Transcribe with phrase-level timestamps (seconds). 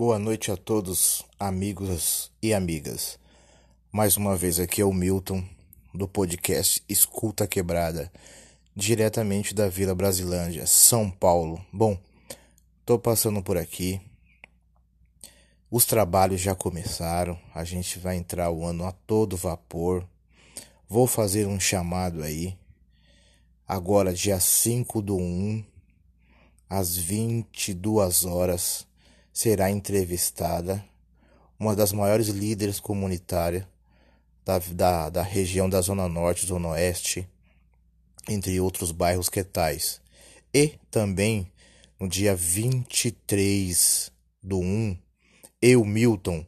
[0.00, 3.18] Boa noite a todos, amigos e amigas.
[3.92, 5.44] Mais uma vez aqui é o Milton
[5.92, 8.10] do podcast Escuta Quebrada,
[8.74, 11.62] diretamente da Vila Brasilândia, São Paulo.
[11.70, 11.98] Bom,
[12.86, 14.00] tô passando por aqui.
[15.70, 20.08] Os trabalhos já começaram, a gente vai entrar o ano a todo vapor.
[20.88, 22.56] Vou fazer um chamado aí.
[23.68, 25.62] Agora, dia 5 do 1,
[26.70, 28.88] às 22 horas
[29.32, 30.84] será entrevistada
[31.58, 33.66] uma das maiores líderes comunitárias
[34.44, 37.28] da, da, da região da Zona Norte, Zona Oeste,
[38.28, 40.00] entre outros bairros que tais.
[40.54, 41.52] E também
[41.98, 44.10] no dia 23
[44.42, 44.96] do 1,
[45.60, 46.46] eu, Milton,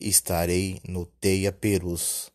[0.00, 2.32] estarei no Teia Perus.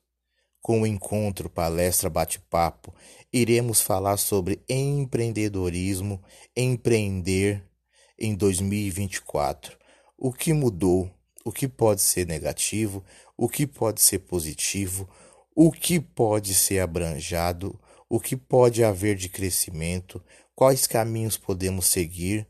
[0.62, 2.94] Com o encontro, palestra, bate-papo,
[3.34, 6.22] iremos falar sobre empreendedorismo,
[6.56, 7.64] empreender
[8.20, 9.79] em 2024
[10.20, 11.10] o que mudou,
[11.46, 13.04] o que pode ser negativo,
[13.38, 15.10] o que pode ser positivo,
[15.56, 20.22] o que pode ser abranjado, o que pode haver de crescimento,
[20.54, 22.46] quais caminhos podemos seguir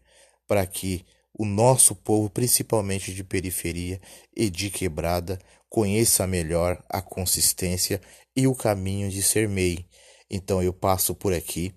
[0.47, 4.01] para que o nosso povo, principalmente de periferia
[4.35, 5.37] e de quebrada,
[5.69, 8.01] conheça melhor a consistência
[8.35, 9.85] e o caminho de ser MEI.
[10.29, 11.71] Então eu passo por aqui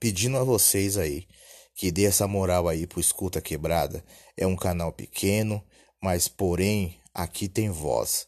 [0.00, 1.26] pedindo a vocês aí
[1.74, 4.04] que dê essa moral aí pro Escuta Quebrada.
[4.36, 5.64] É um canal pequeno,
[6.02, 8.26] mas porém aqui tem voz.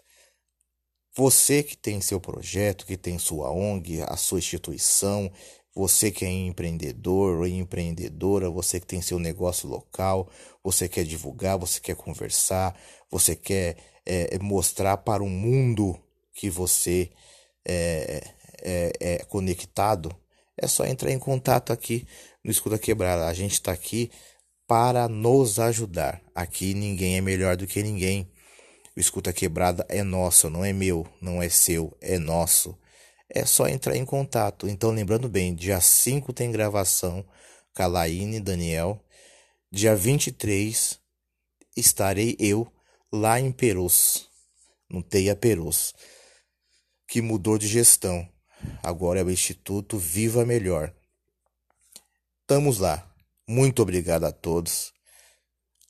[1.15, 5.31] Você que tem seu projeto, que tem sua ONG, a sua instituição,
[5.75, 10.31] você que é empreendedor ou empreendedora, você que tem seu negócio local,
[10.63, 12.79] você quer divulgar, você quer conversar,
[13.11, 15.99] você quer é, mostrar para o mundo
[16.35, 17.11] que você
[17.65, 18.23] é,
[18.63, 20.15] é, é conectado,
[20.57, 22.07] é só entrar em contato aqui
[22.45, 23.27] no Escuta Quebrada.
[23.27, 24.11] A gente está aqui
[24.67, 26.21] para nos ajudar.
[26.35, 28.31] Aqui ninguém é melhor do que ninguém.
[28.97, 32.79] O Escuta Quebrada é nosso, não é meu, não é seu, é nosso.
[33.29, 34.69] É só entrar em contato.
[34.69, 37.25] Então, lembrando bem, dia 5 tem gravação
[37.75, 39.03] com a Laine Daniel.
[39.71, 41.01] Dia 23
[41.75, 42.71] estarei eu
[43.11, 44.29] lá em Perus,
[44.89, 45.95] no Teia Perus,
[47.09, 48.29] que mudou de gestão.
[48.83, 50.93] Agora é o Instituto Viva Melhor.
[52.41, 53.09] Estamos lá.
[53.47, 54.93] Muito obrigado a todos.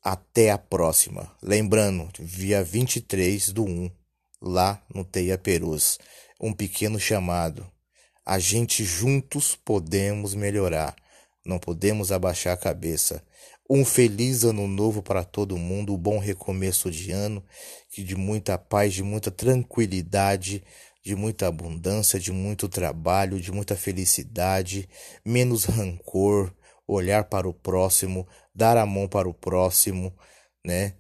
[0.03, 1.35] Até a próxima.
[1.43, 3.91] Lembrando, dia 23 do 1,
[4.41, 5.99] lá no Teia Perus,
[6.41, 7.67] um pequeno chamado.
[8.25, 10.95] A gente juntos podemos melhorar.
[11.45, 13.25] Não podemos abaixar a cabeça.
[13.69, 17.45] Um feliz ano novo para todo mundo, um bom recomeço de ano,
[17.91, 20.63] que de muita paz, de muita tranquilidade
[21.03, 24.89] de muita abundância, de muito trabalho, de muita felicidade,
[25.25, 26.55] menos rancor,
[26.87, 30.17] olhar para o próximo, dar a mão para o próximo,
[30.65, 30.95] né?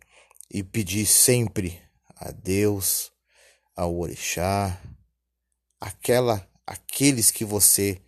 [0.50, 1.80] E pedir sempre
[2.16, 3.12] a Deus,
[3.76, 4.80] ao orixá,
[5.80, 8.00] aquela aqueles que você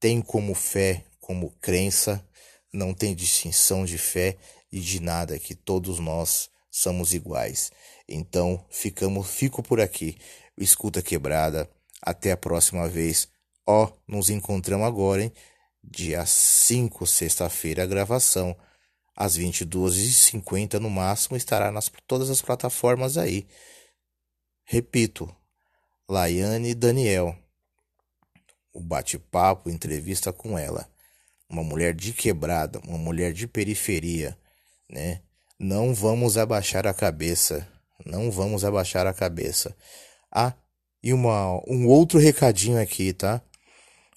[0.00, 2.26] tem como fé, como crença,
[2.72, 4.36] não tem distinção de fé
[4.70, 7.70] e de nada, que todos nós somos iguais.
[8.08, 10.18] Então, ficamos, fico por aqui.
[10.58, 11.70] Escuta Quebrada.
[12.02, 13.28] Até a próxima vez.
[13.64, 15.32] Ó, oh, nos encontramos agora, hein?
[15.82, 18.56] Dia 5, sexta-feira, a gravação.
[19.14, 23.46] Às 22h50 no máximo, estará nas todas as plataformas aí.
[24.64, 25.32] Repito,
[26.08, 27.38] Laiane Daniel.
[28.72, 30.90] O bate-papo, entrevista com ela.
[31.48, 34.36] Uma mulher de quebrada, uma mulher de periferia,
[34.90, 35.22] né?
[35.58, 37.66] Não vamos abaixar a cabeça.
[38.04, 39.74] Não vamos abaixar a cabeça.
[40.30, 40.52] Ah,
[41.02, 43.40] e uma, um outro recadinho aqui, tá?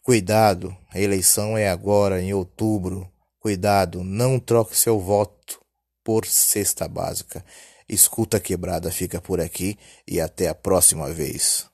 [0.02, 3.12] Cuidado, a eleição é agora, em outubro.
[3.40, 5.60] Cuidado, não troque seu voto
[6.04, 7.44] por cesta básica.
[7.90, 9.78] Escuta Quebrada fica por aqui
[10.08, 11.68] e até a próxima vez.